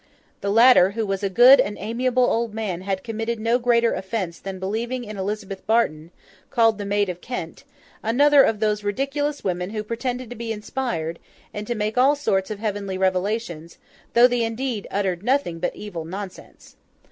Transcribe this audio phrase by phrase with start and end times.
[0.39, 4.39] The latter, who was a good and amiable old man, had committed no greater offence
[4.39, 6.09] than believing in Elizabeth Barton,
[6.49, 11.19] called the Maid of Kent—another of those ridiculous women who pretended to be inspired,
[11.53, 13.77] and to make all sorts of heavenly revelations,
[14.15, 16.77] though they indeed uttered nothing but evil nonsense.